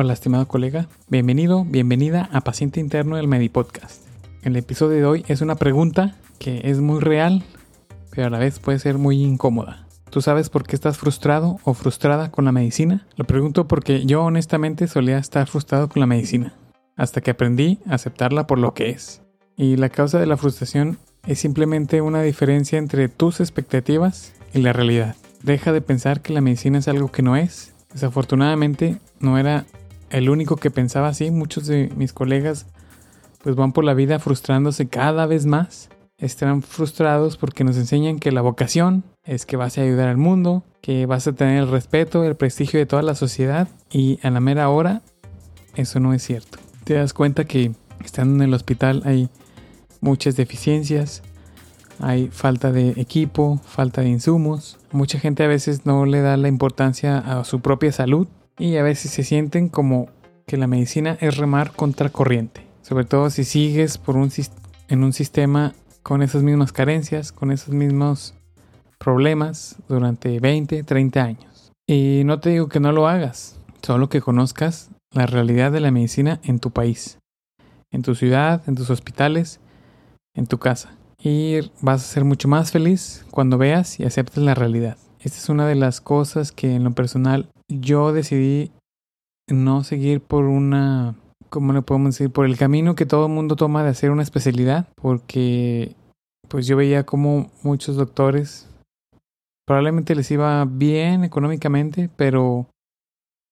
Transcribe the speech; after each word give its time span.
Hola, 0.00 0.12
estimado 0.12 0.46
colega. 0.46 0.86
Bienvenido, 1.08 1.64
bienvenida 1.64 2.28
a 2.32 2.42
Paciente 2.42 2.78
Interno 2.78 3.16
del 3.16 3.26
Medipodcast. 3.26 4.06
El 4.44 4.54
episodio 4.54 4.96
de 4.96 5.04
hoy 5.04 5.24
es 5.26 5.40
una 5.40 5.56
pregunta 5.56 6.14
que 6.38 6.60
es 6.70 6.78
muy 6.78 7.00
real, 7.00 7.42
pero 8.12 8.28
a 8.28 8.30
la 8.30 8.38
vez 8.38 8.60
puede 8.60 8.78
ser 8.78 8.96
muy 8.96 9.20
incómoda. 9.20 9.88
¿Tú 10.08 10.22
sabes 10.22 10.50
por 10.50 10.62
qué 10.62 10.76
estás 10.76 10.98
frustrado 10.98 11.58
o 11.64 11.74
frustrada 11.74 12.30
con 12.30 12.44
la 12.44 12.52
medicina? 12.52 13.08
Lo 13.16 13.24
pregunto 13.24 13.66
porque 13.66 14.06
yo 14.06 14.22
honestamente 14.22 14.86
solía 14.86 15.18
estar 15.18 15.48
frustrado 15.48 15.88
con 15.88 15.98
la 15.98 16.06
medicina, 16.06 16.54
hasta 16.94 17.20
que 17.20 17.32
aprendí 17.32 17.80
a 17.84 17.94
aceptarla 17.94 18.46
por 18.46 18.60
lo 18.60 18.74
que 18.74 18.90
es. 18.90 19.22
Y 19.56 19.74
la 19.78 19.88
causa 19.88 20.20
de 20.20 20.26
la 20.26 20.36
frustración 20.36 20.98
es 21.26 21.40
simplemente 21.40 22.02
una 22.02 22.22
diferencia 22.22 22.78
entre 22.78 23.08
tus 23.08 23.40
expectativas 23.40 24.32
y 24.54 24.60
la 24.60 24.72
realidad. 24.72 25.16
Deja 25.42 25.72
de 25.72 25.80
pensar 25.80 26.20
que 26.20 26.32
la 26.32 26.40
medicina 26.40 26.78
es 26.78 26.86
algo 26.86 27.10
que 27.10 27.22
no 27.22 27.34
es. 27.34 27.74
Desafortunadamente 27.92 28.98
no 29.18 29.38
era 29.38 29.66
el 30.10 30.30
único 30.30 30.56
que 30.56 30.70
pensaba 30.70 31.08
así. 31.08 31.30
Muchos 31.30 31.66
de 31.66 31.90
mis 31.96 32.12
colegas 32.12 32.66
pues 33.42 33.56
van 33.56 33.72
por 33.72 33.84
la 33.84 33.94
vida 33.94 34.18
frustrándose 34.18 34.88
cada 34.88 35.26
vez 35.26 35.46
más. 35.46 35.88
Están 36.18 36.62
frustrados 36.62 37.36
porque 37.36 37.64
nos 37.64 37.76
enseñan 37.76 38.18
que 38.18 38.32
la 38.32 38.40
vocación 38.40 39.04
es 39.24 39.46
que 39.46 39.56
vas 39.56 39.78
a 39.78 39.82
ayudar 39.82 40.08
al 40.08 40.16
mundo, 40.16 40.64
que 40.80 41.06
vas 41.06 41.28
a 41.28 41.32
tener 41.32 41.62
el 41.62 41.70
respeto, 41.70 42.24
el 42.24 42.34
prestigio 42.34 42.80
de 42.80 42.86
toda 42.86 43.02
la 43.02 43.14
sociedad 43.14 43.68
y 43.90 44.18
a 44.22 44.30
la 44.30 44.40
mera 44.40 44.68
hora 44.68 45.02
eso 45.76 46.00
no 46.00 46.12
es 46.12 46.24
cierto. 46.24 46.58
Te 46.82 46.94
das 46.94 47.12
cuenta 47.12 47.44
que 47.44 47.72
estando 48.04 48.34
en 48.34 48.48
el 48.48 48.54
hospital 48.54 49.02
hay 49.04 49.28
muchas 50.00 50.34
deficiencias, 50.34 51.22
hay 52.00 52.28
falta 52.28 52.72
de 52.72 52.90
equipo, 52.96 53.60
falta 53.64 54.00
de 54.00 54.08
insumos. 54.08 54.78
Mucha 54.90 55.20
gente 55.20 55.44
a 55.44 55.48
veces 55.48 55.86
no 55.86 56.04
le 56.04 56.20
da 56.20 56.36
la 56.36 56.48
importancia 56.48 57.18
a 57.18 57.44
su 57.44 57.60
propia 57.60 57.92
salud 57.92 58.26
y 58.58 58.76
a 58.76 58.82
veces 58.82 59.10
se 59.10 59.24
sienten 59.24 59.68
como 59.68 60.08
que 60.46 60.56
la 60.56 60.66
medicina 60.66 61.16
es 61.20 61.36
remar 61.36 61.72
contra 61.72 62.10
corriente. 62.10 62.66
Sobre 62.82 63.04
todo 63.04 63.30
si 63.30 63.44
sigues 63.44 63.98
por 63.98 64.16
un, 64.16 64.32
en 64.88 65.04
un 65.04 65.12
sistema 65.12 65.74
con 66.02 66.22
esas 66.22 66.42
mismas 66.42 66.72
carencias, 66.72 67.32
con 67.32 67.52
esos 67.52 67.74
mismos 67.74 68.34
problemas 68.98 69.76
durante 69.88 70.40
20, 70.40 70.82
30 70.82 71.22
años. 71.22 71.72
Y 71.86 72.22
no 72.24 72.40
te 72.40 72.50
digo 72.50 72.68
que 72.68 72.80
no 72.80 72.92
lo 72.92 73.06
hagas, 73.06 73.60
solo 73.82 74.08
que 74.08 74.20
conozcas 74.20 74.90
la 75.12 75.26
realidad 75.26 75.72
de 75.72 75.80
la 75.80 75.90
medicina 75.90 76.40
en 76.42 76.58
tu 76.58 76.70
país, 76.70 77.18
en 77.90 78.02
tu 78.02 78.14
ciudad, 78.14 78.62
en 78.66 78.74
tus 78.74 78.90
hospitales, 78.90 79.60
en 80.34 80.46
tu 80.46 80.58
casa. 80.58 80.96
Y 81.22 81.60
vas 81.80 82.02
a 82.02 82.12
ser 82.12 82.24
mucho 82.24 82.48
más 82.48 82.70
feliz 82.70 83.24
cuando 83.30 83.58
veas 83.58 83.98
y 84.00 84.04
aceptes 84.04 84.42
la 84.42 84.54
realidad. 84.54 84.96
Esta 85.20 85.38
es 85.38 85.48
una 85.48 85.66
de 85.66 85.74
las 85.74 86.00
cosas 86.00 86.52
que 86.52 86.74
en 86.74 86.84
lo 86.84 86.92
personal 86.92 87.48
yo 87.70 88.12
decidí 88.12 88.70
no 89.48 89.84
seguir 89.84 90.20
por 90.20 90.44
una, 90.44 91.14
¿cómo 91.48 91.72
le 91.72 91.82
podemos 91.82 92.14
decir? 92.14 92.32
Por 92.32 92.46
el 92.46 92.56
camino 92.56 92.94
que 92.94 93.06
todo 93.06 93.26
el 93.26 93.32
mundo 93.32 93.56
toma 93.56 93.82
de 93.82 93.90
hacer 93.90 94.10
una 94.10 94.22
especialidad, 94.22 94.88
porque 94.96 95.94
pues 96.48 96.66
yo 96.66 96.76
veía 96.76 97.04
como 97.04 97.50
muchos 97.62 97.96
doctores 97.96 98.68
probablemente 99.68 100.14
les 100.14 100.30
iba 100.30 100.64
bien 100.64 101.24
económicamente, 101.24 102.08
pero 102.16 102.66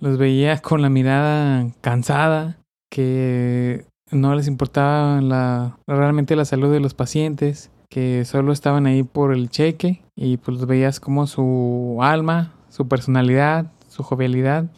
los 0.00 0.16
veía 0.16 0.58
con 0.58 0.80
la 0.80 0.88
mirada 0.88 1.66
cansada, 1.82 2.56
que 2.90 3.84
no 4.10 4.34
les 4.34 4.48
importaba 4.48 5.20
la, 5.20 5.76
realmente 5.86 6.34
la 6.34 6.46
salud 6.46 6.72
de 6.72 6.80
los 6.80 6.94
pacientes, 6.94 7.70
que 7.90 8.24
solo 8.24 8.52
estaban 8.52 8.86
ahí 8.86 9.02
por 9.02 9.34
el 9.34 9.50
cheque 9.50 10.02
y 10.16 10.38
pues 10.38 10.56
los 10.56 10.66
veías 10.66 10.98
como 10.98 11.26
su 11.26 11.98
alma, 12.00 12.54
su 12.70 12.88
personalidad, 12.88 13.70
su 13.98 14.04
jovialidad 14.04 14.70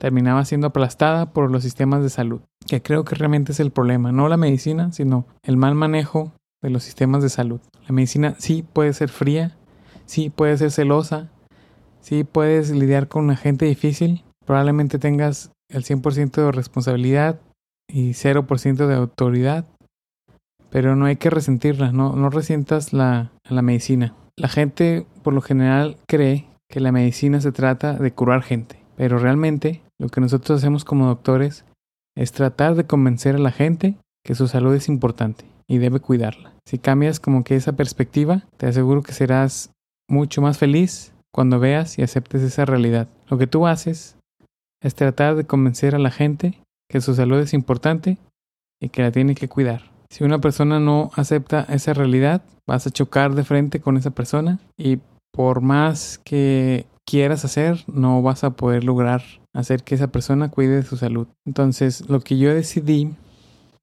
terminaba 0.00 0.44
siendo 0.46 0.68
aplastada 0.68 1.32
por 1.32 1.50
los 1.50 1.62
sistemas 1.62 2.02
de 2.02 2.08
salud, 2.08 2.40
que 2.66 2.80
creo 2.80 3.04
que 3.04 3.14
realmente 3.14 3.52
es 3.52 3.60
el 3.60 3.70
problema, 3.70 4.10
no 4.10 4.28
la 4.28 4.38
medicina, 4.38 4.90
sino 4.92 5.26
el 5.42 5.58
mal 5.58 5.74
manejo 5.74 6.32
de 6.62 6.70
los 6.70 6.82
sistemas 6.82 7.22
de 7.22 7.28
salud. 7.28 7.60
La 7.86 7.92
medicina 7.92 8.34
sí 8.38 8.62
puede 8.62 8.94
ser 8.94 9.10
fría, 9.10 9.56
sí 10.06 10.30
puede 10.30 10.56
ser 10.56 10.70
celosa, 10.70 11.28
sí 12.00 12.24
puedes 12.24 12.70
lidiar 12.70 13.08
con 13.08 13.24
una 13.24 13.36
gente 13.36 13.66
difícil, 13.66 14.24
probablemente 14.46 14.98
tengas 14.98 15.50
el 15.68 15.84
100% 15.84 16.30
de 16.30 16.52
responsabilidad 16.52 17.40
y 17.86 18.12
0% 18.12 18.86
de 18.86 18.94
autoridad, 18.94 19.66
pero 20.70 20.96
no 20.96 21.04
hay 21.04 21.16
que 21.16 21.28
resentirla, 21.28 21.92
no, 21.92 22.16
no 22.16 22.30
resientas 22.30 22.94
la, 22.94 23.30
la 23.46 23.60
medicina. 23.60 24.14
La 24.36 24.48
gente 24.48 25.06
por 25.22 25.34
lo 25.34 25.42
general 25.42 25.98
cree 26.06 26.48
que 26.70 26.80
la 26.80 26.92
medicina 26.92 27.40
se 27.40 27.52
trata 27.52 27.94
de 27.94 28.12
curar 28.12 28.42
gente, 28.42 28.78
pero 28.96 29.18
realmente 29.18 29.82
lo 29.98 30.08
que 30.08 30.20
nosotros 30.20 30.58
hacemos 30.58 30.84
como 30.84 31.06
doctores 31.06 31.64
es 32.16 32.32
tratar 32.32 32.74
de 32.74 32.84
convencer 32.84 33.36
a 33.36 33.38
la 33.38 33.52
gente 33.52 33.96
que 34.24 34.34
su 34.34 34.48
salud 34.48 34.74
es 34.74 34.88
importante 34.88 35.44
y 35.68 35.78
debe 35.78 36.00
cuidarla. 36.00 36.52
Si 36.66 36.78
cambias 36.78 37.20
como 37.20 37.44
que 37.44 37.56
esa 37.56 37.72
perspectiva, 37.72 38.42
te 38.56 38.66
aseguro 38.66 39.02
que 39.02 39.12
serás 39.12 39.70
mucho 40.08 40.42
más 40.42 40.58
feliz 40.58 41.12
cuando 41.32 41.60
veas 41.60 41.98
y 41.98 42.02
aceptes 42.02 42.42
esa 42.42 42.64
realidad. 42.64 43.08
Lo 43.28 43.38
que 43.38 43.46
tú 43.46 43.66
haces 43.66 44.16
es 44.82 44.94
tratar 44.94 45.36
de 45.36 45.44
convencer 45.44 45.94
a 45.94 45.98
la 45.98 46.10
gente 46.10 46.60
que 46.90 47.00
su 47.00 47.14
salud 47.14 47.38
es 47.38 47.54
importante 47.54 48.18
y 48.80 48.88
que 48.88 49.02
la 49.02 49.12
tiene 49.12 49.34
que 49.34 49.48
cuidar. 49.48 49.90
Si 50.10 50.24
una 50.24 50.38
persona 50.38 50.80
no 50.80 51.10
acepta 51.14 51.66
esa 51.68 51.92
realidad, 51.92 52.42
vas 52.66 52.86
a 52.86 52.90
chocar 52.90 53.34
de 53.34 53.44
frente 53.44 53.80
con 53.80 53.96
esa 53.96 54.10
persona 54.10 54.58
y 54.78 54.98
por 55.38 55.60
más 55.60 56.20
que 56.24 56.84
quieras 57.06 57.44
hacer, 57.44 57.84
no 57.86 58.22
vas 58.22 58.42
a 58.42 58.50
poder 58.50 58.82
lograr 58.82 59.22
hacer 59.54 59.84
que 59.84 59.94
esa 59.94 60.08
persona 60.08 60.48
cuide 60.50 60.74
de 60.74 60.82
su 60.82 60.96
salud. 60.96 61.28
Entonces, 61.46 62.10
lo 62.10 62.18
que 62.18 62.38
yo 62.38 62.52
decidí, 62.52 63.14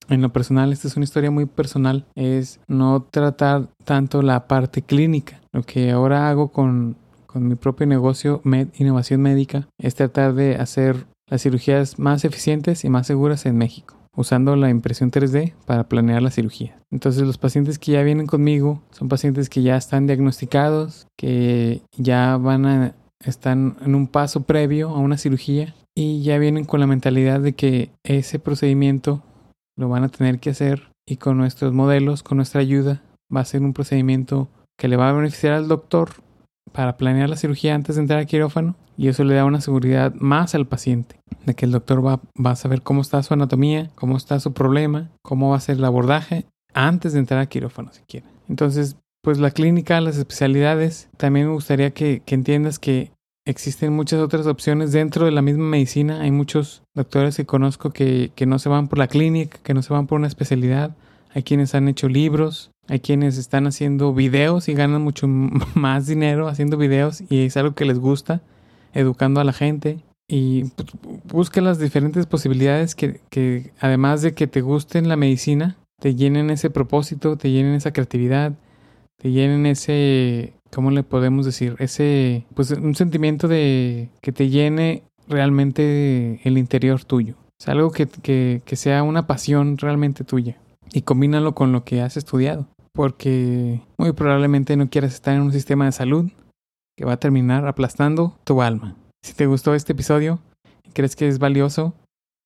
en 0.10 0.22
lo 0.22 0.34
personal, 0.34 0.74
esta 0.74 0.90
es 0.90 0.98
una 0.98 1.06
historia 1.06 1.32
muy 1.32 1.46
personal, 1.46 2.04
es 2.14 2.60
no 2.68 3.08
tratar 3.10 3.70
tanto 3.86 4.22
la 4.22 4.50
parte 4.50 4.82
clínica. 4.82 5.40
Lo 5.54 5.64
que 5.64 5.92
ahora 5.92 6.28
hago 6.28 6.50
con, 6.50 6.98
con 7.26 7.48
mi 7.48 7.56
propio 7.56 7.88
negocio, 7.88 8.42
Med 8.44 8.68
Innovación 8.78 9.22
Médica, 9.22 9.66
es 9.78 9.96
tratar 9.96 10.34
de 10.34 10.58
hacer 10.58 11.06
las 11.28 11.42
cirugías 11.42 11.98
más 12.00 12.26
eficientes 12.26 12.84
y 12.84 12.90
más 12.90 13.08
seguras 13.08 13.46
en 13.46 13.58
México 13.58 13.96
usando 14.16 14.56
la 14.56 14.70
impresión 14.70 15.12
3D 15.12 15.53
para 15.66 15.88
planear 15.88 16.22
la 16.22 16.31
cirugía. 16.31 16.78
Entonces 16.92 17.24
los 17.24 17.38
pacientes 17.38 17.80
que 17.80 17.94
ya 17.94 18.03
vienen 18.03 18.28
conmigo 18.28 18.81
son 18.92 19.09
pacientes 19.09 19.50
que 19.50 19.62
ya 19.62 19.76
están 19.76 20.08
diagnosticados, 20.08 21.08
que 21.18 21.81
ya 21.98 22.38
van 22.38 22.66
a 22.66 22.96
están 23.24 23.78
en 23.84 23.96
un 23.96 24.08
paso 24.08 24.42
previo 24.42 24.90
a 24.90 25.00
una 25.00 25.18
cirugía 25.18 25.74
y 25.96 26.22
ya 26.24 26.38
vienen 26.38 26.66
con 26.66 26.80
la 26.80 26.88
mentalidad 26.88 27.40
de 27.40 27.53
que 27.53 27.92
ese 28.03 28.40
procedimiento 28.40 29.24
lo 29.78 29.90
van 29.90 30.03
a 30.03 30.09
tener 30.09 30.40
que 30.40 30.52
hacer 30.52 30.92
y 31.08 31.18
con 31.18 31.38
nuestros 31.38 31.74
modelos, 31.74 32.24
con 32.24 32.38
nuestra 32.38 32.62
ayuda, 32.62 33.02
va 33.36 33.42
a 33.42 33.46
ser 33.46 33.62
un 33.62 33.74
procedimiento 33.74 34.50
que 34.78 34.88
le 34.88 34.97
va 34.97 35.09
a 35.09 35.14
beneficiar 35.14 35.53
al 35.53 35.68
doctor 35.68 36.09
para 36.75 36.97
planear 36.97 37.30
la 37.30 37.38
cirugía 37.38 37.74
antes 37.74 37.96
de 37.96 38.02
entrar 38.02 38.19
al 38.19 38.25
quirófano 38.25 38.75
y 38.97 39.08
eso 39.08 39.24
le 39.24 39.34
da 39.34 39.46
una 39.46 39.62
seguridad 39.62 40.13
más 40.16 40.56
al 40.56 40.68
paciente, 40.68 41.16
de 41.46 41.53
que 41.53 41.66
el 41.66 41.72
doctor 41.72 42.06
va, 42.06 42.19
va 42.44 42.52
a 42.52 42.56
saber 42.56 42.81
cómo 42.81 43.02
está 43.02 43.24
su 43.24 43.34
anatomía, 43.34 43.90
cómo 43.96 44.18
está 44.18 44.40
su 44.41 44.52
problema, 44.52 45.09
cómo 45.22 45.52
va 45.52 45.58
a 45.58 45.62
ser 45.62 45.78
el 45.78 45.85
abordaje 45.85 46.46
antes 46.74 47.14
de 47.14 47.19
entrar 47.19 47.40
al 47.40 47.47
quirófano 47.47 47.91
si 47.94 48.02
quiere. 48.02 48.28
Entonces, 48.50 48.97
pues 49.24 49.40
la 49.40 49.52
clínica, 49.52 50.02
las 50.02 50.18
especialidades, 50.18 51.08
también 51.16 51.47
me 51.47 51.53
gustaría 51.53 51.91
que, 51.91 52.22
que 52.25 52.35
entiendas 52.35 52.78
que 52.78 53.12
existen 53.46 53.94
muchas 53.94 54.19
otras 54.19 54.46
opciones 54.46 54.91
dentro 54.91 55.25
de 55.25 55.31
la 55.31 55.41
misma 55.41 55.64
medicina. 55.64 56.22
Hay 56.22 56.31
muchos 56.31 56.84
doctores 56.94 57.38
que 57.38 57.46
conozco 57.46 57.91
que, 57.91 58.31
que 58.35 58.46
no 58.46 58.59
se 58.59 58.69
van 58.69 58.90
por 58.90 59.00
la 59.00 59.08
clínica, 59.08 59.59
que 59.64 59.74
no 59.74 59.81
se 59.81 59.94
van 59.94 60.08
por 60.08 60.19
una 60.19 60.28
especialidad. 60.28 60.96
Hay 61.35 61.44
quienes 61.44 61.75
han 61.75 61.90
hecho 61.90 62.07
libros, 62.07 62.72
hay 62.88 63.01
quienes 63.01 63.38
están 63.38 63.68
haciendo 63.68 64.13
videos 64.13 64.69
y 64.69 64.73
ganan 64.73 65.01
mucho 65.01 65.28
más 65.75 66.07
dinero 66.07 66.47
haciendo 66.47 66.78
videos 66.78 67.23
y 67.29 67.46
es 67.46 67.58
algo 67.58 67.76
que 67.76 67.85
les 67.85 67.99
gusta 67.99 68.41
educando 68.93 69.41
a 69.41 69.43
la 69.43 69.52
gente 69.52 69.99
y 70.29 70.64
pues, 70.64 70.87
busca 71.26 71.59
las 71.59 71.78
diferentes 71.78 72.26
posibilidades 72.26 72.96
que, 72.96 73.20
que 73.29 73.72
además 73.82 74.22
de 74.22 74.34
que 74.34 74.47
te 74.47 74.61
gusten 74.61 75.09
la 75.09 75.17
medicina, 75.17 75.76
te 75.99 76.16
llenen 76.16 76.49
ese 76.49 76.70
propósito, 76.70 77.35
te 77.35 77.52
llenen 77.52 77.76
esa 77.76 77.91
creatividad, 77.91 78.53
te 79.17 79.31
llenen 79.31 79.66
ese, 79.66 80.53
¿cómo 80.72 80.90
le 80.90 81.03
podemos 81.03 81.46
decir? 81.46 81.76
Ese, 81.79 82.46
pues 82.53 82.72
un 82.72 82.96
sentimiento 82.96 83.49
de 83.49 84.09
que 84.22 84.31
te 84.31 84.49
llene 84.49 85.03
realmente 85.28 86.40
el 86.46 86.58
interior 86.58 87.03
tuyo. 87.03 87.35
Es 87.59 87.67
algo 87.67 87.91
que, 87.91 88.08
que, 88.08 88.61
que 88.64 88.76
sea 88.78 89.03
una 89.03 89.28
pasión 89.28 89.78
realmente 89.78 90.23
tuya. 90.23 90.58
Y 90.96 91.02
combínalo 91.02 91.53
con 91.56 91.74
lo 91.74 91.84
que 91.84 92.02
has 92.02 92.16
estudiado. 92.16 92.68
Porque 92.94 93.82
muy 93.97 94.14
probablemente 94.14 94.78
no 94.78 94.90
quieras 94.90 95.14
estar 95.14 95.36
en 95.36 95.42
un 95.42 95.52
sistema 95.52 95.84
de 95.84 95.92
salud 95.92 96.32
que 96.97 97.03
va 97.03 97.14
a 97.14 97.20
terminar 97.20 97.68
aplastando 97.68 98.34
tu 98.46 98.62
alma. 98.62 98.96
Si 99.22 99.34
te 99.34 99.46
gustó 99.46 99.76
este 99.76 99.92
episodio 99.92 100.40
y 100.86 100.92
crees 100.92 101.18
que 101.18 101.28
es 101.28 101.38
valioso, 101.38 101.94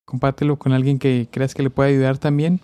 compártelo 0.08 0.58
con 0.58 0.74
alguien 0.74 0.98
que 0.98 1.28
creas 1.30 1.54
que 1.54 1.62
le 1.62 1.70
pueda 1.70 1.90
ayudar 1.90 2.18
también. 2.18 2.60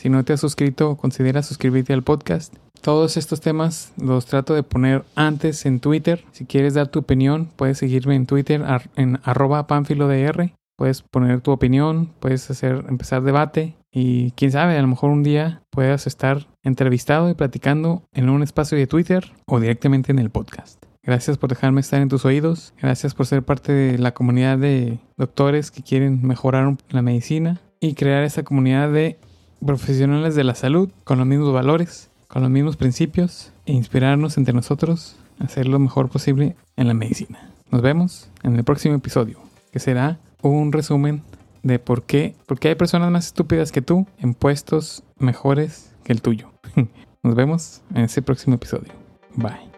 Si 0.00 0.08
no 0.08 0.24
te 0.24 0.32
has 0.32 0.40
suscrito, 0.40 0.96
considera 0.96 1.42
suscribirte 1.42 1.92
al 1.92 2.02
podcast. 2.02 2.54
Todos 2.80 3.18
estos 3.18 3.42
temas 3.42 3.92
los 3.98 4.24
trato 4.24 4.54
de 4.54 4.62
poner 4.62 5.04
antes 5.14 5.66
en 5.66 5.80
Twitter. 5.80 6.24
Si 6.32 6.46
quieres 6.46 6.72
dar 6.72 6.88
tu 6.88 7.00
opinión, 7.00 7.50
puedes 7.54 7.76
seguirme 7.76 8.14
en 8.14 8.24
Twitter 8.24 8.64
en 8.96 9.20
arroba 9.24 9.66
panfilodr 9.66 10.52
puedes 10.78 11.02
poner 11.02 11.40
tu 11.40 11.50
opinión, 11.50 12.12
puedes 12.20 12.48
hacer 12.50 12.84
empezar 12.88 13.22
debate 13.22 13.74
y 13.90 14.30
quién 14.32 14.52
sabe, 14.52 14.78
a 14.78 14.80
lo 14.80 14.86
mejor 14.86 15.10
un 15.10 15.24
día 15.24 15.62
puedas 15.70 16.06
estar 16.06 16.46
entrevistado 16.62 17.28
y 17.28 17.34
platicando 17.34 18.04
en 18.14 18.30
un 18.30 18.44
espacio 18.44 18.78
de 18.78 18.86
Twitter 18.86 19.32
o 19.46 19.58
directamente 19.58 20.12
en 20.12 20.20
el 20.20 20.30
podcast. 20.30 20.80
Gracias 21.02 21.36
por 21.36 21.50
dejarme 21.50 21.80
estar 21.80 22.00
en 22.00 22.08
tus 22.08 22.24
oídos. 22.24 22.74
Gracias 22.80 23.14
por 23.14 23.26
ser 23.26 23.42
parte 23.42 23.72
de 23.72 23.98
la 23.98 24.14
comunidad 24.14 24.56
de 24.56 25.00
doctores 25.16 25.72
que 25.72 25.82
quieren 25.82 26.24
mejorar 26.24 26.76
la 26.90 27.02
medicina 27.02 27.60
y 27.80 27.94
crear 27.94 28.22
esa 28.22 28.44
comunidad 28.44 28.92
de 28.92 29.18
profesionales 29.64 30.36
de 30.36 30.44
la 30.44 30.54
salud 30.54 30.90
con 31.02 31.18
los 31.18 31.26
mismos 31.26 31.52
valores, 31.52 32.10
con 32.28 32.42
los 32.42 32.52
mismos 32.52 32.76
principios 32.76 33.52
e 33.66 33.72
inspirarnos 33.72 34.38
entre 34.38 34.54
nosotros 34.54 35.16
a 35.40 35.44
hacer 35.44 35.66
lo 35.66 35.80
mejor 35.80 36.08
posible 36.08 36.54
en 36.76 36.86
la 36.86 36.94
medicina. 36.94 37.50
Nos 37.72 37.82
vemos 37.82 38.30
en 38.44 38.54
el 38.54 38.62
próximo 38.62 38.94
episodio, 38.94 39.40
que 39.72 39.80
será 39.80 40.20
un 40.42 40.72
resumen 40.72 41.22
de 41.62 41.78
por 41.78 42.04
qué, 42.04 42.34
porque 42.46 42.68
hay 42.68 42.74
personas 42.74 43.10
más 43.10 43.26
estúpidas 43.26 43.72
que 43.72 43.82
tú 43.82 44.06
en 44.18 44.34
puestos 44.34 45.02
mejores 45.18 45.94
que 46.04 46.12
el 46.12 46.22
tuyo. 46.22 46.52
Nos 47.22 47.34
vemos 47.34 47.82
en 47.94 48.04
ese 48.04 48.22
próximo 48.22 48.54
episodio. 48.54 48.92
Bye. 49.34 49.77